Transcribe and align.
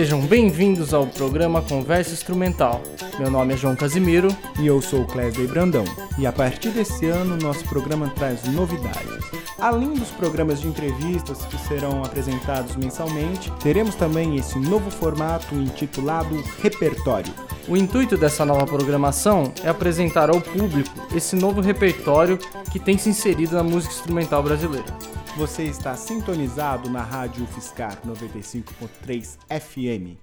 sejam 0.00 0.22
bem-vindos 0.22 0.94
ao 0.94 1.06
programa 1.06 1.60
Conversa 1.60 2.14
Instrumental. 2.14 2.80
Meu 3.18 3.30
nome 3.30 3.52
é 3.52 3.56
João 3.58 3.76
Casimiro 3.76 4.34
e 4.58 4.66
eu 4.66 4.80
sou 4.80 5.04
Clesley 5.04 5.46
Brandão. 5.46 5.84
E 6.18 6.26
a 6.26 6.32
partir 6.32 6.70
desse 6.70 7.04
ano, 7.04 7.36
nosso 7.36 7.66
programa 7.66 8.08
traz 8.08 8.44
novidades. 8.44 9.22
Além 9.58 9.92
dos 9.92 10.08
programas 10.08 10.58
de 10.58 10.68
entrevistas 10.68 11.44
que 11.44 11.58
serão 11.68 12.02
apresentados 12.02 12.76
mensalmente, 12.76 13.52
teremos 13.62 13.94
também 13.94 14.36
esse 14.36 14.58
novo 14.58 14.90
formato 14.90 15.54
intitulado 15.54 16.42
Repertório. 16.62 17.34
O 17.68 17.76
intuito 17.76 18.16
dessa 18.16 18.46
nova 18.46 18.64
programação 18.64 19.52
é 19.62 19.68
apresentar 19.68 20.30
ao 20.30 20.40
público 20.40 20.88
esse 21.14 21.36
novo 21.36 21.60
repertório 21.60 22.38
que 22.72 22.78
tem 22.78 22.96
se 22.96 23.10
inserido 23.10 23.54
na 23.54 23.62
música 23.62 23.92
instrumental 23.92 24.42
brasileira. 24.42 25.19
Você 25.36 25.62
está 25.62 25.94
sintonizado 25.94 26.90
na 26.90 27.02
Rádio 27.02 27.46
Fiscar 27.46 27.96
95.3 28.04 29.38
FM. 29.48 30.18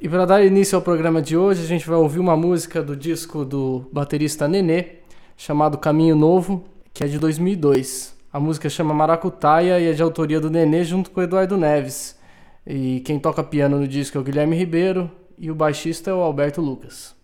E 0.00 0.08
para 0.08 0.26
dar 0.26 0.44
início 0.44 0.76
ao 0.76 0.82
programa 0.82 1.22
de 1.22 1.36
hoje, 1.36 1.62
a 1.62 1.66
gente 1.66 1.88
vai 1.88 1.96
ouvir 1.96 2.20
uma 2.20 2.36
música 2.36 2.82
do 2.82 2.94
disco 2.94 3.44
do 3.44 3.88
baterista 3.90 4.46
Nenê, 4.46 4.96
chamado 5.36 5.78
Caminho 5.78 6.14
Novo, 6.14 6.64
que 6.92 7.02
é 7.02 7.06
de 7.06 7.18
2002. 7.18 8.14
A 8.32 8.38
música 8.38 8.68
chama 8.68 8.94
Maracutaia 8.94 9.80
e 9.80 9.88
é 9.88 9.92
de 9.92 10.02
autoria 10.02 10.38
do 10.38 10.50
Nenê 10.50 10.84
junto 10.84 11.10
com 11.10 11.20
o 11.20 11.22
Eduardo 11.24 11.56
Neves. 11.56 12.18
E 12.66 13.00
quem 13.00 13.18
toca 13.18 13.42
piano 13.42 13.80
no 13.80 13.88
disco 13.88 14.18
é 14.18 14.20
o 14.20 14.24
Guilherme 14.24 14.54
Ribeiro 14.54 15.10
e 15.38 15.50
o 15.50 15.54
baixista 15.54 16.10
é 16.10 16.14
o 16.14 16.20
Alberto 16.20 16.60
Lucas. 16.60 17.16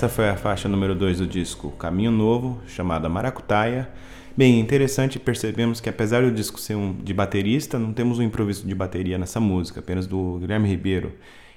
Essa 0.00 0.08
foi 0.08 0.30
a 0.30 0.34
faixa 0.34 0.66
número 0.66 0.94
2 0.94 1.18
do 1.18 1.26
disco 1.26 1.72
Caminho 1.72 2.10
Novo, 2.10 2.58
chamada 2.66 3.06
Maracutaia. 3.06 3.86
Bem, 4.34 4.58
interessante, 4.58 5.18
percebemos 5.18 5.78
que 5.78 5.90
apesar 5.90 6.22
do 6.22 6.30
disco 6.30 6.58
ser 6.58 6.74
um 6.74 6.94
de 6.94 7.12
baterista, 7.12 7.78
não 7.78 7.92
temos 7.92 8.18
um 8.18 8.22
improviso 8.22 8.66
de 8.66 8.74
bateria 8.74 9.18
nessa 9.18 9.38
música, 9.38 9.80
apenas 9.80 10.06
do 10.06 10.38
Guilherme 10.40 10.66
Ribeiro. 10.66 11.12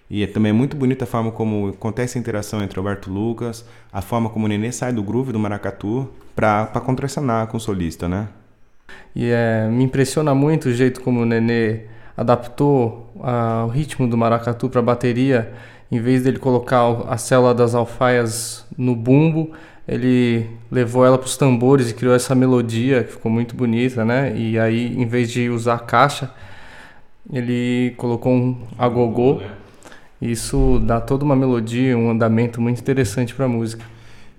E 0.09 0.23
é 0.23 0.27
também 0.27 0.51
muito 0.51 0.75
bonita 0.75 1.05
a 1.05 1.07
forma 1.07 1.31
como 1.31 1.69
acontece 1.69 2.17
a 2.17 2.19
interação 2.19 2.61
entre 2.61 2.77
Alberto 2.77 3.09
Lucas, 3.09 3.65
a 3.93 4.01
forma 4.01 4.29
como 4.29 4.43
o 4.43 4.49
Nenê 4.49 4.73
sai 4.73 4.91
do 4.91 5.01
groove 5.01 5.31
do 5.31 5.39
maracatu 5.39 6.09
para 6.35 6.67
contracenar 6.83 7.47
com 7.47 7.55
o 7.55 7.61
solista, 7.61 8.09
né? 8.09 8.27
E 9.15 9.29
é, 9.29 9.69
me 9.69 9.85
impressiona 9.85 10.35
muito 10.35 10.67
o 10.67 10.73
jeito 10.73 10.99
como 10.99 11.21
o 11.21 11.25
Nenê 11.25 11.83
adaptou 12.15 13.09
uh, 13.15 13.65
o 13.65 13.69
ritmo 13.69 14.07
do 14.07 14.17
maracatu 14.17 14.69
para 14.69 14.81
bateria, 14.81 15.53
em 15.91 15.99
vez 15.99 16.23
dele 16.23 16.39
colocar 16.39 16.81
a 17.07 17.17
célula 17.17 17.53
das 17.53 17.75
alfaias 17.75 18.65
no 18.77 18.95
bumbo, 18.95 19.51
ele 19.87 20.49
levou 20.71 21.05
ela 21.05 21.17
para 21.17 21.25
os 21.25 21.35
tambores 21.35 21.91
e 21.91 21.93
criou 21.93 22.15
essa 22.15 22.33
melodia 22.33 23.03
que 23.03 23.11
ficou 23.11 23.31
muito 23.31 23.55
bonita, 23.55 24.05
né? 24.05 24.35
E 24.35 24.57
aí, 24.57 24.95
em 24.95 25.05
vez 25.05 25.29
de 25.29 25.49
usar 25.49 25.79
caixa, 25.79 26.31
ele 27.31 27.93
colocou 27.97 28.31
um 28.33 28.57
agogô. 28.77 29.41
Isso 30.21 30.81
dá 30.85 31.01
toda 31.01 31.25
uma 31.25 31.35
melodia, 31.35 31.97
um 31.97 32.09
andamento 32.09 32.61
muito 32.61 32.79
interessante 32.79 33.35
para 33.35 33.45
a 33.45 33.49
música. 33.49 33.83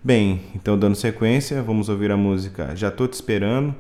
Bem, 0.03 0.41
então 0.55 0.79
dando 0.79 0.95
sequência, 0.95 1.63
vamos 1.63 1.89
ouvir 1.89 2.11
a 2.11 2.17
música 2.17 2.75
Já 2.75 2.91
Tô 2.91 3.07
Te 3.07 3.15
Esperando, 3.15 3.75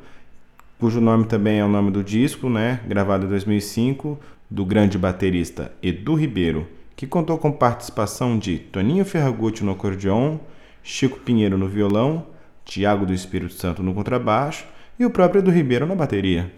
cujo 0.78 1.00
nome 1.00 1.25
também 1.26 1.58
é 1.58 1.64
o 1.64 1.69
nome 1.69 1.90
do 1.90 2.02
disco, 2.02 2.49
né? 2.49 2.81
Gravado 2.87 3.26
em 3.26 3.28
2005, 3.28 4.19
do 4.50 4.64
grande 4.64 4.96
baterista 4.96 5.72
Edu 5.82 6.14
Ribeiro, 6.14 6.67
que 6.96 7.06
contou 7.06 7.38
com 7.38 7.50
participação 7.50 8.38
de 8.38 8.58
Toninho 8.58 9.05
Ferragutti 9.05 9.64
no 9.64 9.73
acordeon, 9.73 10.38
Chico 10.82 11.19
Pinheiro 11.20 11.58
no 11.58 11.69
violão, 11.69 12.26
Tiago 12.64 13.05
do 13.05 13.12
Espírito 13.12 13.55
Santo 13.55 13.82
no 13.82 13.94
contrabaixo 13.94 14.64
e 14.99 15.05
o 15.05 15.11
próprio 15.11 15.41
Edu 15.41 15.50
Ribeiro 15.50 15.87
na 15.87 15.94
bateria. 15.94 16.52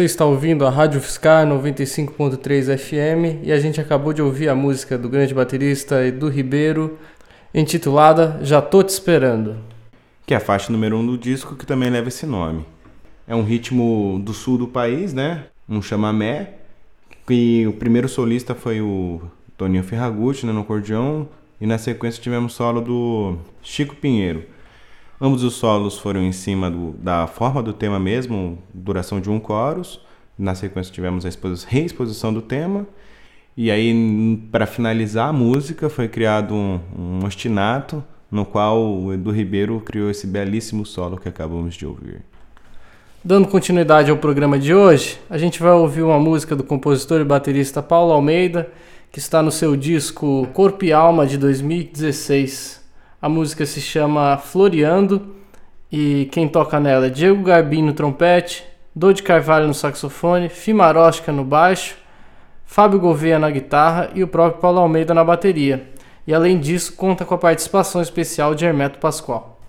Você 0.00 0.06
está 0.06 0.24
ouvindo 0.24 0.66
a 0.66 0.70
Rádio 0.70 0.98
Fiscar 0.98 1.46
95.3 1.46 2.78
FM 2.78 3.44
e 3.44 3.52
a 3.52 3.60
gente 3.60 3.82
acabou 3.82 4.14
de 4.14 4.22
ouvir 4.22 4.48
a 4.48 4.54
música 4.54 4.96
do 4.96 5.10
grande 5.10 5.34
baterista 5.34 6.02
Edu 6.02 6.30
Ribeiro, 6.30 6.98
intitulada 7.52 8.40
Já 8.40 8.62
Tô 8.62 8.82
Te 8.82 8.88
Esperando. 8.88 9.58
Que 10.24 10.32
é 10.32 10.38
a 10.38 10.40
faixa 10.40 10.72
número 10.72 10.96
1 10.96 11.00
um 11.00 11.06
do 11.06 11.18
disco 11.18 11.54
que 11.54 11.66
também 11.66 11.90
leva 11.90 12.08
esse 12.08 12.24
nome. 12.24 12.64
É 13.28 13.34
um 13.34 13.42
ritmo 13.42 14.18
do 14.24 14.32
sul 14.32 14.56
do 14.56 14.66
país, 14.66 15.12
né? 15.12 15.44
Um 15.68 15.82
chamamé. 15.82 16.54
E 17.28 17.66
o 17.66 17.74
primeiro 17.74 18.08
solista 18.08 18.54
foi 18.54 18.80
o 18.80 19.20
Toninho 19.54 19.84
Ferragutti 19.84 20.46
né, 20.46 20.52
no 20.54 20.62
acordeão, 20.62 21.28
e 21.60 21.66
na 21.66 21.76
sequência 21.76 22.22
tivemos 22.22 22.54
solo 22.54 22.80
do 22.80 23.36
Chico 23.60 23.94
Pinheiro. 23.94 24.44
Ambos 25.22 25.42
os 25.42 25.54
solos 25.54 25.98
foram 25.98 26.22
em 26.22 26.32
cima 26.32 26.70
do, 26.70 26.92
da 26.92 27.26
forma 27.26 27.62
do 27.62 27.74
tema 27.74 28.00
mesmo, 28.00 28.58
duração 28.72 29.20
de 29.20 29.28
um 29.28 29.38
chorus. 29.44 30.00
Na 30.38 30.54
sequência 30.54 30.90
tivemos 30.90 31.26
a 31.26 31.30
reexposição 31.68 32.32
do 32.32 32.40
tema. 32.40 32.86
E 33.54 33.70
aí, 33.70 34.38
para 34.50 34.64
finalizar 34.64 35.28
a 35.28 35.32
música, 35.32 35.90
foi 35.90 36.08
criado 36.08 36.54
um, 36.54 36.80
um 36.98 37.26
ostinato, 37.26 38.02
no 38.30 38.46
qual 38.46 38.82
o 38.82 39.12
Edu 39.12 39.30
Ribeiro 39.30 39.78
criou 39.84 40.08
esse 40.08 40.26
belíssimo 40.26 40.86
solo 40.86 41.18
que 41.18 41.28
acabamos 41.28 41.74
de 41.74 41.84
ouvir. 41.84 42.22
Dando 43.22 43.48
continuidade 43.48 44.10
ao 44.10 44.16
programa 44.16 44.58
de 44.58 44.72
hoje, 44.72 45.20
a 45.28 45.36
gente 45.36 45.60
vai 45.60 45.72
ouvir 45.72 46.00
uma 46.00 46.18
música 46.18 46.56
do 46.56 46.64
compositor 46.64 47.20
e 47.20 47.24
baterista 47.24 47.82
Paulo 47.82 48.14
Almeida, 48.14 48.70
que 49.12 49.18
está 49.18 49.42
no 49.42 49.50
seu 49.50 49.76
disco 49.76 50.48
Corpo 50.54 50.86
e 50.86 50.92
Alma 50.94 51.26
de 51.26 51.36
2016. 51.36 52.79
A 53.22 53.28
música 53.28 53.66
se 53.66 53.82
chama 53.82 54.38
Floreando 54.38 55.34
e 55.92 56.26
quem 56.32 56.48
toca 56.48 56.80
nela 56.80 57.06
é 57.06 57.10
Diego 57.10 57.42
Garbim 57.42 57.82
no 57.82 57.92
trompete, 57.92 58.64
Dodi 58.96 59.22
Carvalho 59.22 59.66
no 59.66 59.74
saxofone, 59.74 60.48
Fimarosca 60.48 61.30
no 61.30 61.44
baixo, 61.44 61.96
Fábio 62.64 62.98
Gouveia 62.98 63.38
na 63.38 63.50
guitarra 63.50 64.08
e 64.14 64.22
o 64.22 64.28
próprio 64.28 64.62
Paulo 64.62 64.78
Almeida 64.78 65.12
na 65.12 65.22
bateria. 65.22 65.90
E 66.26 66.32
além 66.32 66.58
disso, 66.58 66.94
conta 66.94 67.26
com 67.26 67.34
a 67.34 67.38
participação 67.38 68.00
especial 68.00 68.54
de 68.54 68.64
Hermeto 68.64 68.98
Pascoal. 68.98 69.60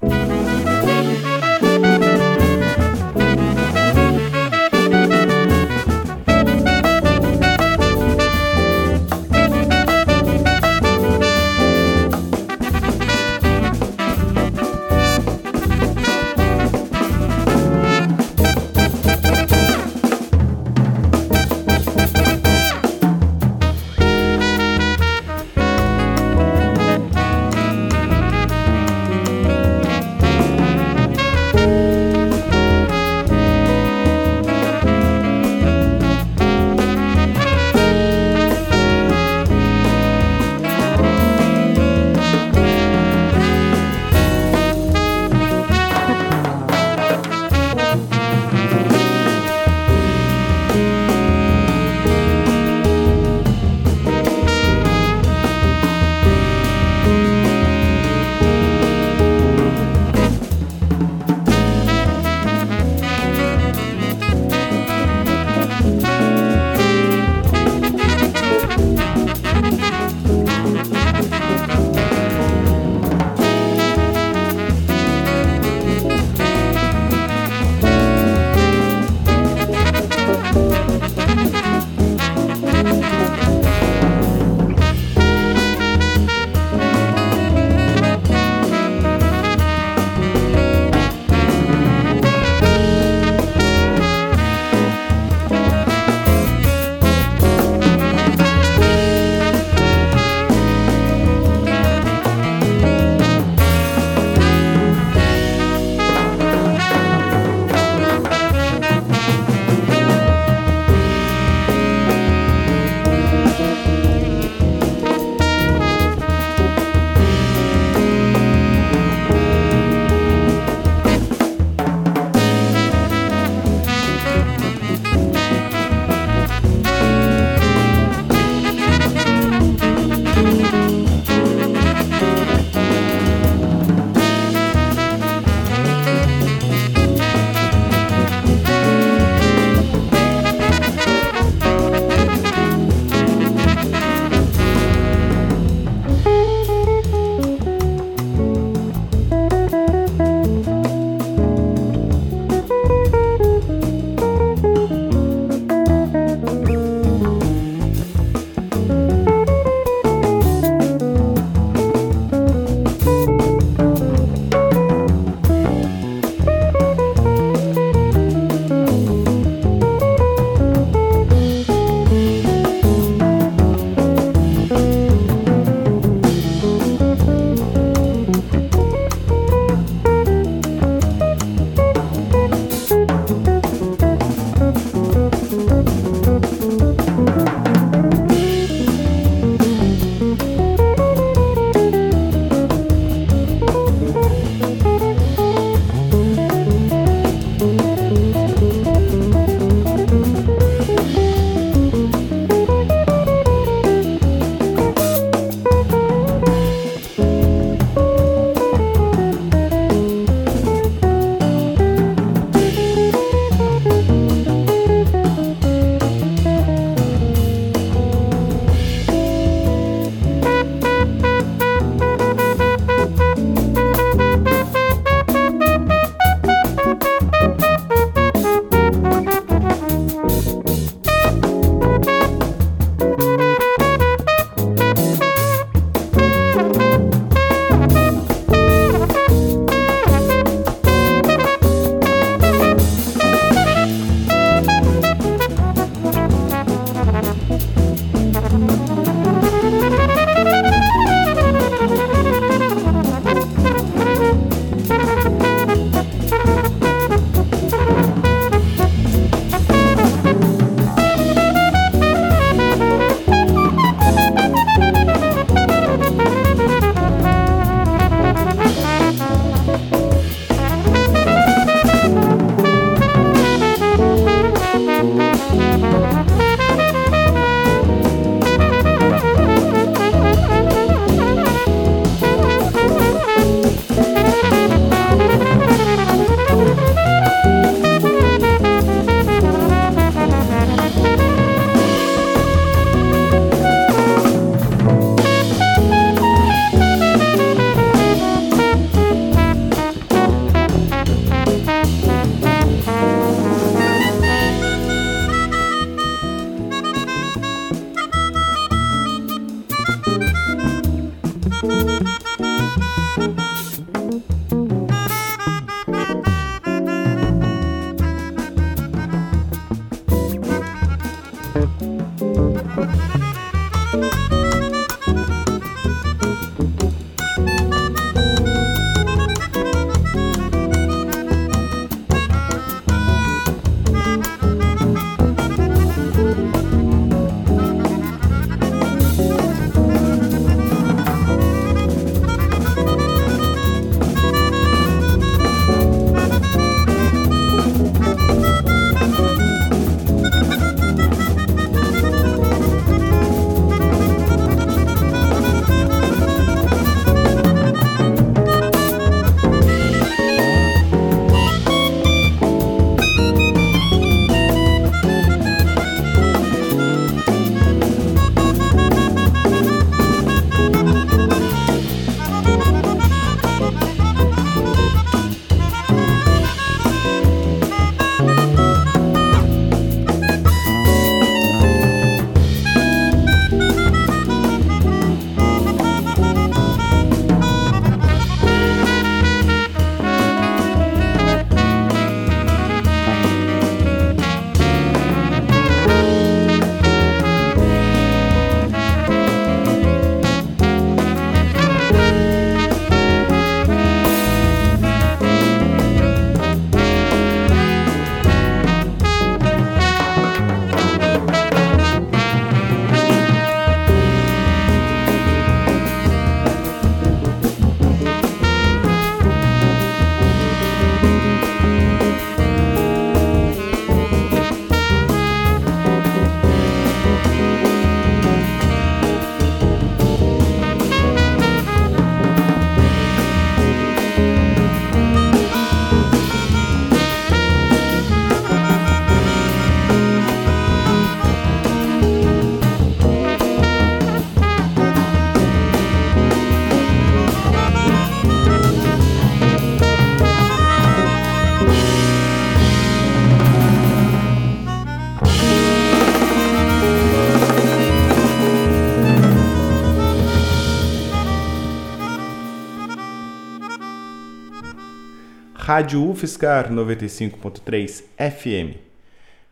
Rádio 465.73 466.05
UFSCar 466.05 466.69
95.3 466.69 468.03
FM. 468.17 468.75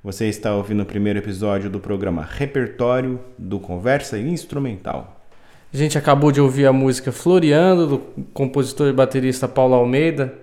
Você 0.03 0.27
está 0.27 0.53
ouvindo 0.53 0.84
o 0.84 0.86
primeiro 0.86 1.17
episódio 1.17 1.69
do 1.69 1.79
programa 1.79 2.27
Repertório 2.29 3.21
do 3.38 3.58
Conversa 3.58 4.19
Instrumental. 4.19 5.17
A 5.73 5.77
gente 5.77 5.97
acabou 5.97 6.29
de 6.29 6.41
ouvir 6.41 6.65
a 6.65 6.73
música 6.73 7.13
Floreando, 7.13 7.88
do 7.88 7.99
compositor 8.34 8.89
e 8.89 8.91
baterista 8.91 9.47
Paulo 9.47 9.75
Almeida. 9.75 10.34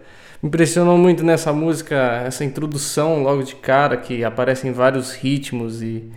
Me 0.42 0.48
impressionou 0.48 0.96
muito 0.96 1.22
nessa 1.22 1.52
música 1.52 2.22
essa 2.26 2.42
introdução 2.42 3.22
logo 3.22 3.42
de 3.42 3.54
cara, 3.56 3.98
que 3.98 4.24
aparece 4.24 4.66
em 4.66 4.72
vários 4.72 5.12
ritmos 5.12 5.82
e 5.82 6.10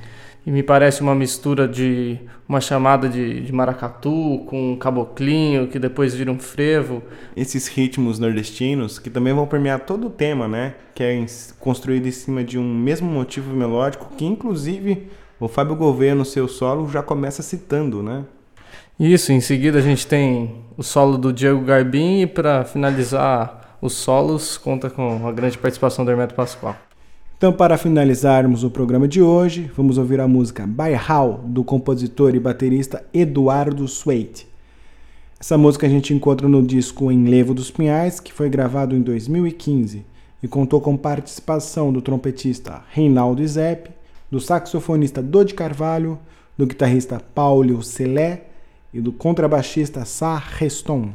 e 0.46 0.52
me 0.52 0.64
parece 0.64 1.02
uma 1.02 1.14
mistura 1.14 1.68
de 1.68 2.18
uma 2.48 2.62
chamada 2.62 3.08
de, 3.08 3.42
de 3.42 3.54
maracatu 3.54 4.44
com 4.48 4.74
um 4.74 4.76
caboclinho 4.76 5.68
que 5.68 5.78
depois 5.78 6.16
vira 6.16 6.32
um 6.32 6.40
frevo. 6.40 7.04
Esses 7.36 7.68
ritmos 7.68 8.18
nordestinos 8.20 8.98
que 8.98 9.10
também 9.10 9.34
vão 9.34 9.46
permear 9.46 9.82
todo 9.82 10.08
o 10.08 10.10
tema, 10.10 10.48
né? 10.48 10.76
Que 10.96 11.04
é 11.04 11.26
construído 11.60 12.08
em 12.08 12.12
cima 12.12 12.44
de 12.44 12.58
um 12.58 12.74
mesmo 12.74 13.10
motivo 13.10 13.54
melódico 13.56 14.10
que 14.18 14.26
inclusive 14.26 15.08
o 15.40 15.48
Fábio 15.48 15.76
Gouveia 15.76 16.16
no 16.16 16.26
seu 16.26 16.48
solo 16.48 16.90
já 16.90 17.04
começa 17.04 17.44
citando, 17.44 18.02
né? 18.02 18.26
Isso, 19.00 19.32
em 19.32 19.40
seguida 19.40 19.80
a 19.80 19.82
gente 19.82 20.06
tem 20.06 20.66
o 20.76 20.84
solo 20.84 21.18
do 21.18 21.32
Diego 21.32 21.62
Garbin 21.62 22.22
e 22.22 22.28
para 22.28 22.66
finalizar 22.66 23.78
os 23.82 23.94
solos 23.94 24.58
conta 24.58 24.90
com 24.90 25.26
a 25.26 25.32
grande 25.32 25.58
participação 25.58 26.04
do 26.04 26.12
Hermeto 26.12 26.36
Pascoal. 26.36 26.76
Então, 27.40 27.54
para 27.54 27.78
finalizarmos 27.78 28.66
o 28.66 28.70
programa 28.70 29.08
de 29.08 29.22
hoje, 29.22 29.72
vamos 29.74 29.98
ouvir 29.98 30.20
a 30.20 30.28
música 30.28 30.68
Bairral, 30.68 31.40
do 31.46 31.64
compositor 31.64 32.36
e 32.36 32.40
baterista 32.40 33.06
Eduardo 33.14 33.86
Sweet. 33.86 34.46
Essa 35.40 35.58
música 35.58 35.88
a 35.88 35.90
gente 35.90 36.14
encontra 36.14 36.50
no 36.50 36.62
disco 36.62 37.10
Em 37.10 37.30
Levo 37.30 37.54
dos 37.54 37.72
Pinhais, 37.72 38.20
que 38.20 38.34
foi 38.34 38.50
gravado 38.50 38.94
em 38.94 39.02
2015 39.02 40.06
e 40.44 40.48
contou 40.50 40.82
com 40.82 40.98
participação 40.98 41.94
do 41.94 42.02
trompetista 42.02 42.84
Reinaldo 42.92 43.48
Zepp, 43.48 43.90
do 44.30 44.42
saxofonista 44.42 45.24
Dodi 45.24 45.54
Carvalho, 45.54 46.20
do 46.58 46.68
guitarrista 46.68 47.22
Paulo 47.34 47.82
Celé 47.82 48.48
e 48.94 49.00
do 49.00 49.14
contrabaixista 49.14 50.04
Sá 50.04 50.36
Reston. 50.36 51.14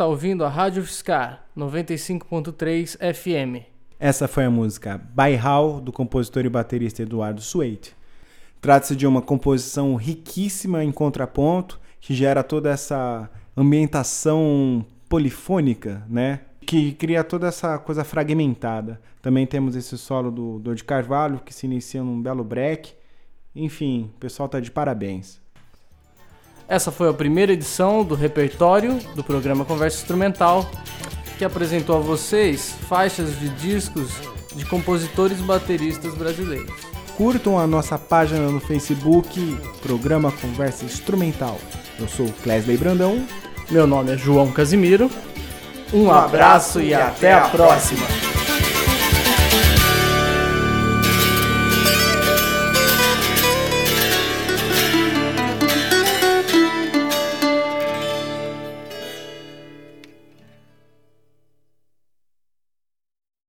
Está 0.00 0.06
ouvindo 0.06 0.46
a 0.46 0.48
Rádio 0.48 0.82
Fiscar 0.82 1.44
95.3 1.54 2.96
FM. 3.14 3.66
Essa 3.98 4.26
foi 4.26 4.46
a 4.46 4.50
música 4.50 4.98
Bairral, 5.12 5.78
do 5.78 5.92
compositor 5.92 6.46
e 6.46 6.48
baterista 6.48 7.02
Eduardo 7.02 7.42
Suete. 7.42 7.94
Trata-se 8.62 8.96
de 8.96 9.06
uma 9.06 9.20
composição 9.20 9.94
riquíssima 9.96 10.82
em 10.82 10.90
contraponto, 10.90 11.78
que 12.00 12.14
gera 12.14 12.42
toda 12.42 12.70
essa 12.70 13.28
ambientação 13.54 14.86
polifônica, 15.06 16.02
né? 16.08 16.40
Que 16.62 16.92
cria 16.92 17.22
toda 17.22 17.48
essa 17.48 17.78
coisa 17.78 18.02
fragmentada. 18.02 18.98
Também 19.20 19.46
temos 19.46 19.76
esse 19.76 19.98
solo 19.98 20.30
do 20.30 20.58
Dor 20.60 20.76
de 20.76 20.84
Carvalho, 20.84 21.42
que 21.44 21.52
se 21.52 21.66
inicia 21.66 22.02
num 22.02 22.22
belo 22.22 22.42
break. 22.42 22.94
Enfim, 23.54 24.10
o 24.16 24.18
pessoal 24.18 24.46
está 24.46 24.60
de 24.60 24.70
parabéns. 24.70 25.38
Essa 26.70 26.92
foi 26.92 27.08
a 27.08 27.12
primeira 27.12 27.52
edição 27.52 28.04
do 28.04 28.14
repertório 28.14 28.96
do 29.16 29.24
programa 29.24 29.64
Conversa 29.64 29.98
Instrumental, 29.98 30.70
que 31.36 31.44
apresentou 31.44 31.96
a 31.96 31.98
vocês 31.98 32.76
faixas 32.88 33.36
de 33.40 33.48
discos 33.48 34.12
de 34.54 34.64
compositores 34.64 35.40
bateristas 35.40 36.14
brasileiros. 36.14 36.72
Curtam 37.16 37.58
a 37.58 37.66
nossa 37.66 37.98
página 37.98 38.48
no 38.48 38.60
Facebook, 38.60 39.58
Programa 39.82 40.30
Conversa 40.30 40.84
Instrumental. 40.84 41.58
Eu 41.98 42.06
sou 42.06 42.32
Clesley 42.44 42.76
Brandão. 42.76 43.26
Meu 43.68 43.84
nome 43.84 44.12
é 44.12 44.16
João 44.16 44.52
Casimiro. 44.52 45.10
Um, 45.92 46.04
um 46.04 46.10
abraço, 46.12 46.78
abraço 46.78 46.80
e 46.80 46.94
até 46.94 47.32
a 47.32 47.48
próxima. 47.48 48.06
próxima. 48.06 48.29